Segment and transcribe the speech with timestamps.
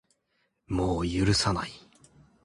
[0.65, 1.69] もう許さない